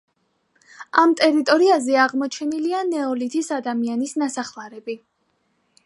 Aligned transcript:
ამ 1.01 1.11
ტერიტორიაზე 1.19 1.99
აღმოჩენილია 2.05 2.81
ნეოლითის 2.95 3.51
ადამიანის 3.59 4.17
ნასახლარები. 4.23 4.99